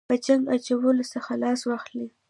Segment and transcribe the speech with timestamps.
[0.09, 2.07] په جنګ اچولو څخه لاس واخله.